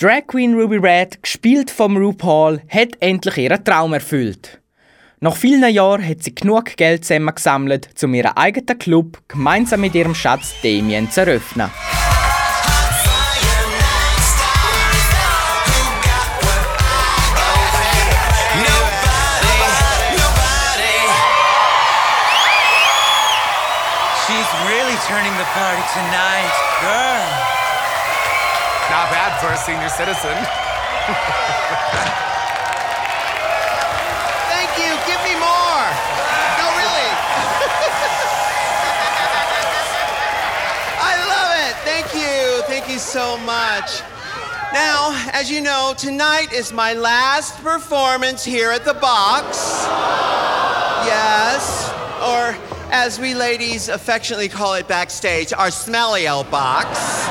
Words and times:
Drag 0.00 0.28
Queen 0.28 0.54
Ruby 0.54 0.76
Red, 0.76 1.24
gespielt 1.24 1.72
vom 1.72 1.96
RuPaul, 1.96 2.60
hat 2.68 2.90
endlich 3.00 3.36
ihren 3.36 3.64
Traum 3.64 3.94
erfüllt. 3.94 4.60
Nach 5.18 5.34
vielen 5.34 5.74
Jahren 5.74 6.08
hat 6.08 6.22
sie 6.22 6.32
genug 6.32 6.76
Geld 6.76 7.04
zusammengesammelt, 7.04 7.90
um 8.04 8.14
ihren 8.14 8.36
eigenen 8.36 8.78
Club 8.78 9.18
gemeinsam 9.26 9.80
mit 9.80 9.96
ihrem 9.96 10.14
Schatz 10.14 10.54
Damien 10.62 11.10
zu 11.10 11.22
eröffnen. 11.22 11.68
Turning 25.06 25.32
the 25.38 25.44
party 25.54 25.82
tonight, 25.94 26.52
girl. 26.82 27.57
For 29.40 29.52
a 29.52 29.56
senior 29.56 29.88
citizen. 29.88 30.34
Thank 34.50 34.70
you. 34.78 34.90
Give 35.06 35.22
me 35.22 35.34
more. 35.38 35.84
No, 36.58 36.66
really. 36.74 37.10
I 40.98 41.14
love 41.28 41.50
it. 41.68 41.76
Thank 41.84 42.14
you. 42.14 42.62
Thank 42.66 42.88
you 42.90 42.98
so 42.98 43.38
much. 43.38 44.02
Now, 44.72 45.12
as 45.32 45.48
you 45.50 45.60
know, 45.60 45.94
tonight 45.96 46.52
is 46.52 46.72
my 46.72 46.94
last 46.94 47.62
performance 47.62 48.44
here 48.44 48.72
at 48.72 48.84
the 48.84 48.94
box. 48.94 49.86
Yes. 51.06 51.92
Or 52.22 52.56
as 52.90 53.20
we 53.20 53.34
ladies 53.34 53.88
affectionately 53.88 54.48
call 54.48 54.74
it 54.74 54.88
backstage, 54.88 55.52
our 55.52 55.70
smelly 55.70 56.26
old 56.26 56.50
box. 56.50 57.28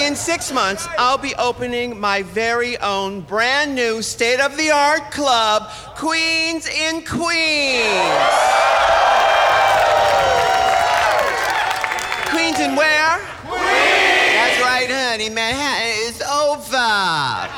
In 0.00 0.16
six 0.16 0.50
months, 0.50 0.88
I'll 0.98 1.18
be 1.18 1.34
opening 1.38 2.00
my 2.00 2.22
very 2.22 2.78
own 2.80 3.20
brand 3.20 3.74
new 3.74 4.00
state 4.02 4.40
of 4.40 4.56
the 4.56 4.70
art 4.70 5.10
club, 5.10 5.70
Queens 5.94 6.66
in 6.66 7.04
Queens. 7.04 8.34
Queens 12.30 12.58
in 12.58 12.74
where? 12.76 13.18
Queens! 13.46 14.34
That's 14.34 14.60
right, 14.62 14.90
honey. 14.90 15.28
Manhattan 15.28 16.08
is 16.08 16.22
over. 16.22 17.48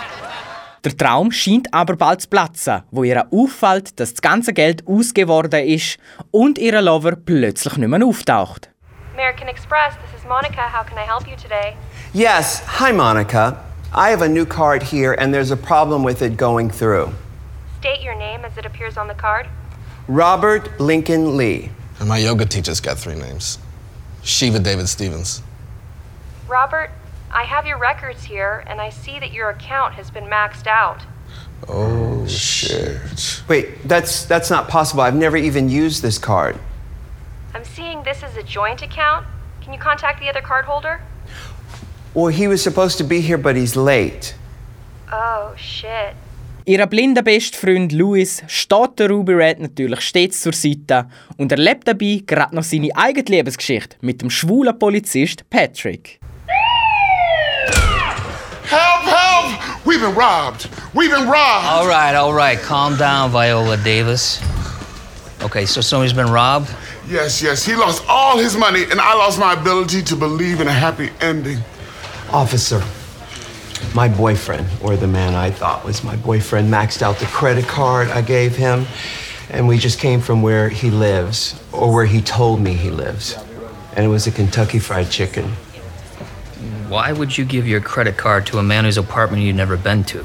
Der 0.85 0.97
Traum 0.97 1.31
scheint 1.31 1.73
aber 1.73 1.95
bald 1.97 2.23
zu 2.23 2.29
platzen, 2.29 2.83
wo 2.91 3.05
ihr 3.05 3.25
auffällt, 3.31 4.01
dass 4.01 4.15
das 4.15 4.21
ganze 4.21 4.53
Geld 4.53 4.83
ausgegeben 4.87 5.29
worden 5.29 5.65
ist 5.65 5.97
und 6.33 6.59
ihr 6.59 6.83
Lover 6.83 7.15
plötzlich 7.15 7.77
nicht 7.77 7.89
mehr 7.89 8.05
auftaucht. 8.05 8.69
American 9.15 9.47
Express, 9.47 9.95
this 10.03 10.21
is 10.21 10.27
Monica. 10.27 10.69
How 10.69 10.85
can 10.85 10.99
I 10.99 11.07
help 11.07 11.29
you 11.29 11.37
today? 11.37 11.77
Yes. 12.15 12.61
Hi, 12.67 12.93
Monica. 12.93 13.65
I 13.91 14.11
have 14.11 14.21
a 14.21 14.29
new 14.29 14.45
card 14.45 14.83
here, 14.83 15.15
and 15.15 15.33
there's 15.33 15.51
a 15.51 15.57
problem 15.57 16.03
with 16.03 16.21
it 16.21 16.37
going 16.37 16.69
through. 16.69 17.11
State 17.81 18.03
your 18.03 18.15
name 18.15 18.45
as 18.45 18.59
it 18.59 18.67
appears 18.67 18.99
on 18.99 19.09
the 19.09 19.15
card. 19.15 19.49
Robert 20.09 20.79
Lincoln 20.79 21.39
Lee. 21.39 21.71
And 21.99 22.09
my 22.11 22.19
yoga 22.19 22.45
teacher's 22.45 22.81
got 22.81 22.99
three 22.99 23.15
names 23.15 23.59
Shiva 24.23 24.59
David 24.59 24.91
Stevens. 24.91 25.43
Robert, 26.47 26.91
I 27.31 27.45
have 27.45 27.67
your 27.67 27.79
records 27.79 28.25
here, 28.25 28.63
and 28.67 28.79
I 28.79 28.91
see 28.91 29.19
that 29.19 29.33
your 29.33 29.49
account 29.49 29.95
has 29.95 30.11
been 30.11 30.25
maxed 30.25 30.67
out. 30.67 31.01
Oh, 31.67 32.27
shit. 32.27 33.43
Wait, 33.49 33.89
that's 33.89 34.27
that's 34.27 34.51
not 34.51 34.69
possible. 34.69 35.01
I've 35.01 35.15
never 35.15 35.39
even 35.39 35.71
used 35.71 36.03
this 36.03 36.19
card. 36.19 36.59
I'm 37.55 37.65
seeing 37.65 38.03
this 38.03 38.23
as 38.23 38.37
a 38.37 38.43
joint 38.43 38.83
account. 38.83 39.27
Can 39.63 39.73
you 39.73 39.79
contact 39.79 40.21
the 40.21 40.29
other 40.29 40.43
card 40.43 40.67
holder? 40.67 41.01
Well, 42.15 42.29
he 42.29 42.47
was 42.47 42.63
supposed 42.63 42.99
to 42.99 43.05
be 43.05 43.21
here, 43.21 43.39
but 43.39 43.57
he's 43.57 43.75
late. 43.75 44.35
Oh, 45.11 45.53
shit. 45.57 46.15
Ihr 46.65 46.87
blinder 46.87 47.23
Bestfreund 47.23 47.91
Louis 47.91 48.43
steht 48.47 48.99
der 48.99 49.09
Ruby 49.09 49.35
Red 49.35 49.59
natürlich 49.59 50.01
stets 50.01 50.43
zur 50.43 50.53
Seite 50.53 51.07
und 51.37 51.51
erlebt 51.51 51.89
dabei 51.89 52.23
gerade 52.25 52.55
noch 52.55 52.63
seine 52.63 52.91
eigene 52.95 53.25
Lebensgeschichte 53.29 53.97
mit 54.01 54.23
dem 54.23 54.31
schwulen 54.31 54.79
Polizist 54.79 55.49
Patrick. 55.51 56.21
Help, 58.69 59.03
help! 59.05 59.85
We've 59.85 60.01
been 60.01 60.15
robbed. 60.15 60.69
We've 60.95 61.11
been 61.11 61.27
robbed. 61.27 61.67
All 61.67 61.89
right, 61.89 62.15
all 62.15 62.33
right. 62.33 62.59
Calm 62.63 62.97
down, 62.97 63.33
Viola 63.33 63.77
Davis. 63.79 64.41
Okay, 65.43 65.67
so 65.67 65.81
somebody's 65.81 66.13
been 66.13 66.31
robbed? 66.31 66.69
Yes, 67.09 67.43
yes. 67.43 67.65
He 67.65 67.75
lost 67.75 68.05
all 68.09 68.39
his 68.39 68.57
money, 68.57 68.85
and 68.85 69.01
I 69.01 69.15
lost 69.15 69.41
my 69.41 69.55
ability 69.55 70.03
to 70.05 70.15
believe 70.15 70.61
in 70.61 70.69
a 70.69 70.73
happy 70.73 71.11
ending. 71.21 71.59
Officer, 72.33 72.83
my 73.95 74.09
boyfriend, 74.09 74.67
or 74.83 74.97
the 74.97 75.07
man 75.07 75.35
I 75.35 75.51
thought 75.51 75.85
was 75.85 76.03
my 76.03 76.17
boyfriend, 76.17 76.73
maxed 76.73 77.03
out 77.03 77.19
the 77.19 77.27
credit 77.27 77.67
card 77.67 78.09
I 78.09 78.23
gave 78.23 78.57
him, 78.57 78.87
and 79.51 79.69
we 79.69 79.77
just 79.77 79.99
came 79.99 80.21
from 80.23 80.41
where 80.41 80.71
he 80.71 80.91
lives, 80.91 81.61
or 81.73 81.93
where 81.93 82.07
he 82.07 82.23
told 82.23 82.61
me 82.61 82.73
he 82.73 82.91
lives. 82.91 83.37
And 83.95 84.07
it 84.07 84.09
was 84.09 84.27
a 84.27 84.31
Kentucky 84.31 84.79
Fried 84.79 85.11
Chicken. 85.11 85.45
Why 86.89 87.13
would 87.13 87.37
you 87.37 87.45
give 87.45 87.69
your 87.69 87.83
credit 87.83 88.17
card 88.17 88.47
to 88.47 88.59
a 88.59 88.63
man 88.63 88.85
whose 88.85 88.97
apartment 88.97 89.43
you've 89.43 89.57
never 89.57 89.77
been 89.77 90.03
to? 90.05 90.25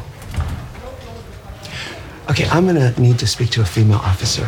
Okay, 2.30 2.48
I'm 2.50 2.66
gonna 2.66 2.98
need 2.98 3.20
to 3.20 3.28
speak 3.28 3.50
to 3.52 3.62
a 3.62 3.66
female 3.66 3.98
officer. 3.98 4.46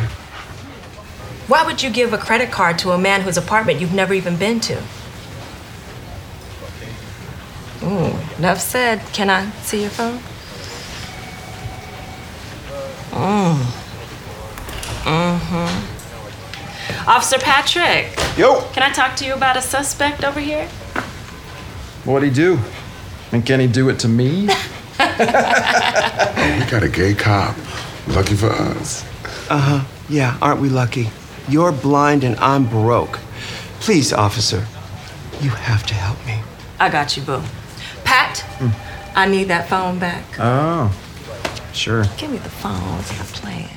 Why 1.46 1.64
would 1.66 1.82
you 1.82 1.90
give 1.90 2.14
a 2.14 2.18
credit 2.18 2.50
card 2.50 2.78
to 2.78 2.92
a 2.92 2.98
man 2.98 3.20
whose 3.20 3.36
apartment 3.36 3.80
you've 3.80 3.92
never 3.92 4.14
even 4.14 4.36
been 4.36 4.60
to? 4.60 4.82
Enough 8.40 8.58
said. 8.58 9.00
Can 9.12 9.28
I 9.28 9.50
see 9.68 9.82
your 9.82 9.90
phone? 9.90 10.18
Mm. 13.12 13.56
Mm-hmm. 15.04 17.08
Officer 17.08 17.38
Patrick, 17.38 18.16
Yo, 18.38 18.62
can 18.72 18.82
I 18.82 18.90
talk 18.92 19.14
to 19.16 19.26
you 19.26 19.34
about 19.34 19.56
a 19.58 19.62
suspect 19.62 20.24
over 20.24 20.40
here? 20.40 20.66
what'd 22.04 22.26
he 22.26 22.34
do? 22.34 22.58
And 23.32 23.44
can 23.44 23.60
he 23.60 23.66
do 23.66 23.90
it 23.90 23.98
to 24.00 24.08
me? 24.08 24.48
We 25.00 26.66
got 26.70 26.82
a 26.82 26.88
gay 26.88 27.14
cop. 27.14 27.56
Lucky 28.08 28.34
for 28.34 28.50
us. 28.50 29.04
Uh 29.50 29.58
huh. 29.58 29.84
Yeah, 30.08 30.36
aren't 30.40 30.60
we 30.60 30.68
lucky? 30.68 31.08
You're 31.48 31.72
blind 31.72 32.22
and 32.24 32.36
I'm 32.36 32.66
broke. 32.66 33.18
Please, 33.80 34.12
officer, 34.12 34.66
you 35.40 35.50
have 35.50 35.84
to 35.86 35.94
help 35.94 36.24
me. 36.26 36.38
I 36.78 36.88
got 36.90 37.16
you, 37.16 37.22
boo. 37.22 37.42
Pat, 38.30 38.44
I 39.16 39.28
need 39.28 39.48
that 39.48 39.68
phone 39.68 39.98
back. 39.98 40.22
Oh, 40.38 40.90
sure. 41.72 42.04
Give 42.16 42.30
me 42.30 42.38
the 42.38 42.50
phone. 42.50 43.02
Stop 43.04 43.42
playing. 43.42 43.68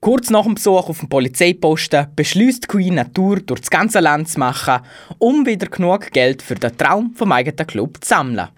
Kurz 0.00 0.30
nach 0.30 0.44
dem 0.44 0.54
Besuch 0.54 0.88
auf 0.88 1.00
dem 1.00 1.08
Polizeiposten 1.08 2.06
beschließt 2.14 2.68
Queen 2.68 2.98
eine 2.98 3.12
Tour 3.12 3.40
durch 3.40 3.60
das 3.60 3.70
ganze 3.70 3.98
Land 3.98 4.28
zu 4.28 4.38
machen, 4.38 4.80
um 5.18 5.44
wieder 5.44 5.66
genug 5.66 6.12
Geld 6.12 6.42
für 6.42 6.54
den 6.54 6.76
Traum 6.76 7.14
vom 7.16 7.32
eigenen 7.32 7.66
Club 7.66 7.98
zu 8.00 8.08
sammeln. 8.08 8.48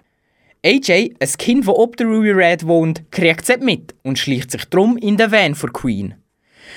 AJ, 0.63 1.15
ein 1.19 1.29
Kind, 1.37 1.67
das 1.67 1.75
ob 1.75 1.97
der 1.97 2.07
Ruby 2.07 2.31
Red 2.31 2.67
wohnt, 2.67 3.11
kriegt 3.11 3.49
es 3.49 3.59
mit 3.59 3.95
und 4.03 4.19
schleicht 4.19 4.51
sich 4.51 4.65
drum 4.65 4.97
in 4.97 5.17
den 5.17 5.31
Van 5.31 5.55
von 5.55 5.73
Queen. 5.73 6.13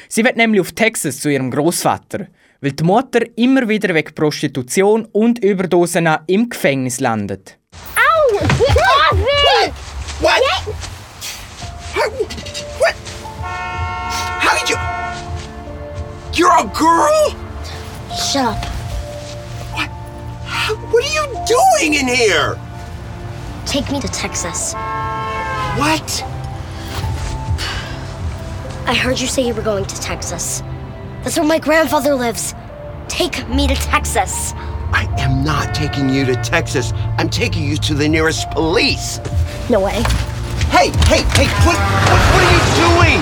Sie 0.09 0.25
wird 0.25 0.37
nämlich 0.37 0.61
auf 0.62 0.72
Texas 0.72 1.21
zu 1.21 1.28
ihrem 1.28 1.50
Großvater, 1.50 2.28
weil 2.62 2.72
die 2.72 2.84
Mutter 2.84 3.21
immer 3.37 3.69
wieder 3.69 3.94
wegen 3.94 4.15
Prostitution 4.15 5.06
und 5.12 5.41
Überdosen 5.41 6.09
im 6.28 6.49
Gefängnis 6.49 7.00
landet. 7.00 7.59
Get 8.38 8.78
off 8.97 9.15
me! 9.16 9.72
What? 10.20 10.41
Get- 10.43 10.75
How, 11.93 12.09
what? 12.78 12.94
How 14.43 14.53
did 14.59 14.69
you? 14.70 14.76
You're 16.38 16.59
a 16.59 16.65
girl? 16.75 17.31
Shut 18.16 18.44
up. 18.47 18.65
How, 20.44 20.75
what 20.76 21.04
are 21.04 21.12
you 21.12 21.44
doing 21.47 21.94
in 21.94 22.06
here? 22.09 22.59
Take 23.66 23.91
me 23.91 24.00
to 24.00 24.09
Texas. 24.09 24.72
What? 24.75 26.23
I 28.87 28.94
heard 28.94 29.19
you 29.20 29.26
say 29.26 29.43
you 29.46 29.55
were 29.55 29.62
going 29.62 29.85
to 29.85 30.00
Texas. 30.00 30.62
That's 31.23 31.37
where 31.38 31.46
my 31.46 31.58
grandfather 31.58 32.14
lives. 32.14 32.55
Take 33.08 33.46
me 33.49 33.67
to 33.69 33.75
Texas. 33.75 34.52
I 34.93 35.12
am 35.19 35.44
not 35.44 35.75
taking 35.75 36.09
you 36.09 36.25
to 36.27 36.37
Texas. 36.37 36.93
I'm 37.19 37.29
taking 37.29 37.65
you 37.65 37.77
to 37.79 37.94
the 37.94 38.09
nearest 38.09 38.50
police. 38.50 39.19
No 39.69 39.81
way. 39.81 40.03
Hey, 40.71 40.91
hey, 41.06 41.23
hey, 41.35 41.49
what, 41.67 41.77
what, 42.06 42.21
what 42.33 42.43
are 42.43 42.53
you 42.53 42.62
doing? 42.85 43.21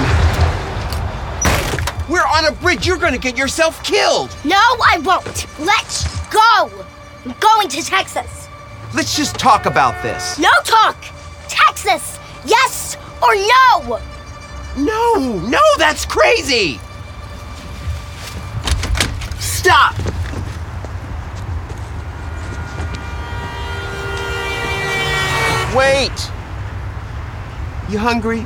We're 2.10 2.26
on 2.26 2.46
a 2.46 2.52
bridge. 2.60 2.86
You're 2.86 2.98
gonna 2.98 3.18
get 3.18 3.36
yourself 3.38 3.82
killed. 3.84 4.34
No, 4.44 4.56
I 4.56 4.98
won't. 5.04 5.46
Let's 5.58 6.04
go. 6.30 6.70
I'm 7.24 7.34
going 7.38 7.68
to 7.68 7.82
Texas. 7.82 8.48
Let's 8.94 9.16
just 9.16 9.38
talk 9.38 9.66
about 9.66 10.02
this. 10.02 10.38
No 10.38 10.50
talk. 10.64 10.96
Texas. 11.48 12.18
Yes 12.44 12.96
or 13.22 13.34
no? 13.34 14.00
No, 14.76 15.38
no, 15.48 15.60
that's 15.78 16.04
crazy. 16.04 16.80
Stop. 19.38 19.94
Wait. 25.74 26.32
You 27.88 27.98
hungry? 27.98 28.44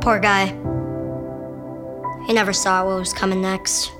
Poor 0.00 0.18
guy. 0.18 0.52
He 2.26 2.34
never 2.34 2.52
saw 2.52 2.84
what 2.84 2.98
was 2.98 3.14
coming 3.14 3.40
next. 3.40 3.90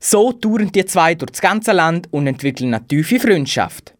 So 0.00 0.32
touren 0.32 0.72
die 0.72 0.86
zwei 0.86 1.14
durch 1.14 1.32
das 1.32 1.40
ganze 1.42 1.72
Land 1.72 2.08
und 2.12 2.26
entwickeln 2.26 2.72
eine 2.72 2.86
tiefe 2.86 3.20
Freundschaft. 3.20 3.94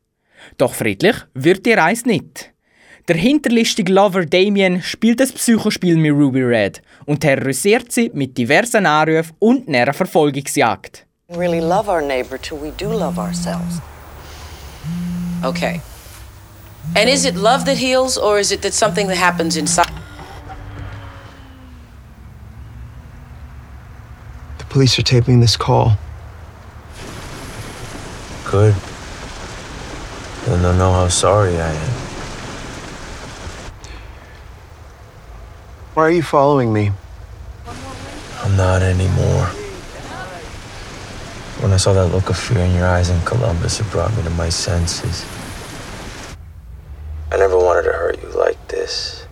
Doch 0.56 0.72
friedlich 0.72 1.16
wird 1.34 1.66
die 1.66 1.74
Reise 1.74 2.08
nicht. 2.08 2.55
Der 3.08 3.16
hinterlistige 3.16 3.92
Lover 3.92 4.26
Damien 4.26 4.82
spielt 4.82 5.20
das 5.20 5.30
Psychospiel 5.30 5.96
mit 5.96 6.10
Ruby 6.10 6.42
Red 6.42 6.82
und 7.04 7.20
terrorisiert 7.20 7.92
sie 7.92 8.10
mit 8.12 8.36
diversen 8.36 8.84
Anrufen 8.84 9.32
und 9.38 9.68
einer 9.68 9.94
Verfolgungsjagd. 9.94 11.06
We 11.28 11.38
really 11.38 11.60
love 11.60 11.88
our 11.88 12.02
neighbor 12.02 12.36
till 12.36 12.60
we 12.60 12.72
do 12.72 12.88
love 12.88 13.16
ourselves. 13.16 13.80
Okay. 15.44 15.80
And 16.96 17.08
is 17.08 17.24
it 17.24 17.36
love 17.36 17.64
that 17.66 17.76
heals, 17.76 18.18
or 18.18 18.40
is 18.40 18.50
it 18.50 18.62
that 18.62 18.74
something 18.74 19.06
that 19.06 19.18
happens 19.18 19.56
inside? 19.56 19.92
The 24.58 24.64
police 24.68 24.98
are 24.98 25.04
taping 25.04 25.40
this 25.40 25.56
call. 25.56 25.96
Good. 28.50 28.74
Then 30.46 30.62
they'll 30.62 30.74
know 30.74 30.92
how 30.92 31.08
sorry 31.08 31.60
I 31.60 31.72
am. 31.72 32.05
Why 35.96 36.02
are 36.02 36.10
you 36.10 36.22
following 36.22 36.74
me? 36.74 36.92
I'm 38.42 38.54
not 38.54 38.82
anymore. 38.82 39.46
When 41.62 41.72
I 41.72 41.78
saw 41.78 41.94
that 41.94 42.08
look 42.08 42.28
of 42.28 42.36
fear 42.36 42.58
in 42.58 42.74
your 42.74 42.86
eyes 42.86 43.08
in 43.08 43.18
Columbus, 43.22 43.80
it 43.80 43.90
brought 43.90 44.14
me 44.14 44.22
to 44.24 44.28
my 44.28 44.50
senses. 44.50 45.24
I 47.32 47.38
never 47.38 47.56
wanted 47.56 47.84
to 47.84 47.92
hurt 47.92 48.22
you 48.22 48.28
like 48.28 48.68
this. 48.68 49.26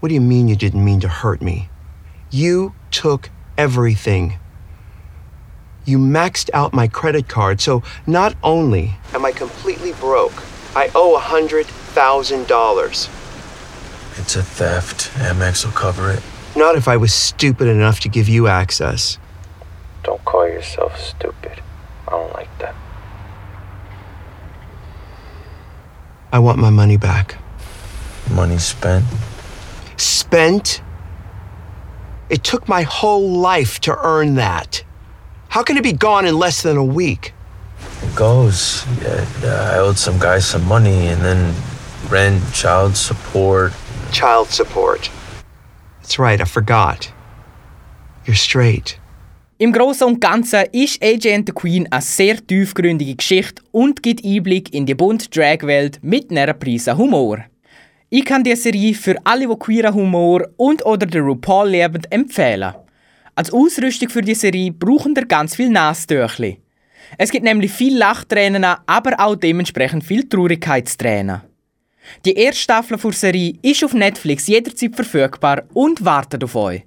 What 0.00 0.08
do 0.08 0.14
you 0.14 0.22
mean 0.22 0.48
you 0.48 0.56
didn't 0.56 0.82
mean 0.82 1.00
to 1.00 1.08
hurt 1.08 1.42
me? 1.42 1.68
You 2.30 2.74
took 2.90 3.28
everything. 3.58 4.38
You 5.84 5.98
maxed 5.98 6.48
out 6.54 6.72
my 6.72 6.88
credit 6.88 7.28
card, 7.28 7.60
so 7.60 7.82
not 8.06 8.34
only 8.42 8.94
am 9.12 9.26
I 9.26 9.32
completely 9.32 9.92
broke, 9.92 10.42
I 10.74 10.90
owe 10.94 11.16
a 11.16 11.20
$100,000. 11.20 13.23
It's 14.24 14.36
a 14.36 14.42
theft. 14.42 15.10
Amex 15.18 15.66
will 15.66 15.72
cover 15.72 16.10
it. 16.10 16.22
Not 16.56 16.76
if 16.76 16.88
I 16.88 16.96
was 16.96 17.12
stupid 17.12 17.68
enough 17.68 18.00
to 18.00 18.08
give 18.08 18.26
you 18.26 18.48
access. 18.48 19.18
Don't 20.02 20.24
call 20.24 20.48
yourself 20.48 20.98
stupid. 20.98 21.60
I 22.08 22.12
don't 22.12 22.32
like 22.32 22.48
that. 22.58 22.74
I 26.32 26.38
want 26.38 26.58
my 26.58 26.70
money 26.70 26.96
back. 26.96 27.36
Money 28.30 28.56
spent? 28.56 29.04
Spent? 29.98 30.80
It 32.30 32.42
took 32.42 32.66
my 32.66 32.80
whole 32.80 33.30
life 33.30 33.78
to 33.80 33.94
earn 34.02 34.36
that. 34.36 34.82
How 35.50 35.62
can 35.62 35.76
it 35.76 35.82
be 35.82 35.92
gone 35.92 36.24
in 36.24 36.38
less 36.38 36.62
than 36.62 36.78
a 36.78 36.84
week? 36.84 37.34
It 38.02 38.16
goes. 38.16 38.86
Yeah, 39.02 39.26
yeah, 39.42 39.70
I 39.74 39.78
owed 39.80 39.98
some 39.98 40.18
guy 40.18 40.38
some 40.38 40.64
money, 40.64 41.08
and 41.08 41.20
then 41.20 41.54
rent, 42.08 42.42
child 42.54 42.96
support. 42.96 43.74
Child 44.14 44.52
support. 44.52 45.10
That's 46.00 46.20
right, 46.20 46.40
I 46.40 46.44
forgot. 46.44 47.12
You're 48.26 48.36
straight. 48.36 48.96
Im 49.58 49.72
Großen 49.72 50.06
und 50.06 50.20
Ganzen 50.20 50.66
ist 50.70 51.02
and 51.02 51.48
the 51.48 51.52
Queen 51.52 51.88
eine 51.90 52.00
sehr 52.00 52.36
tiefgründige 52.46 53.16
Geschichte 53.16 53.60
und 53.72 54.04
gibt 54.04 54.24
Einblick 54.24 54.72
in 54.72 54.86
die 54.86 54.94
bunte 54.94 55.28
Drag-Welt 55.30 55.98
mit 56.02 56.30
einer 56.30 56.52
Prise 56.52 56.96
Humor. 56.96 57.38
Ich 58.08 58.24
kann 58.24 58.44
die 58.44 58.54
Serie 58.54 58.94
für 58.94 59.16
alle, 59.24 59.48
die 59.48 59.56
queeren 59.56 59.94
Humor 59.94 60.46
und 60.58 60.86
oder 60.86 61.06
den 61.06 61.24
RuPaul 61.24 61.70
lieben, 61.70 62.04
empfehlen. 62.10 62.72
Als 63.34 63.52
Ausrüstung 63.52 64.10
für 64.10 64.22
die 64.22 64.36
Serie 64.36 64.70
brauchen 64.70 65.16
wir 65.16 65.26
ganz 65.26 65.56
viel 65.56 65.70
Nasentüchli. 65.70 66.60
Es 67.18 67.32
gibt 67.32 67.44
nämlich 67.44 67.72
viel 67.72 67.98
Lachtränen, 67.98 68.64
aber 68.64 69.18
auch 69.18 69.34
dementsprechend 69.34 70.04
viel 70.04 70.28
Traurigkeitstränen. 70.28 71.40
Die 72.24 72.34
erste 72.34 72.62
Staffel 72.62 72.98
der 72.98 73.12
Serie 73.12 73.54
ist 73.62 73.84
auf 73.84 73.94
Netflix 73.94 74.46
jederzeit 74.46 74.94
verfügbar 74.94 75.64
und 75.72 76.04
wartet 76.04 76.44
auf 76.44 76.54
euch. 76.54 76.82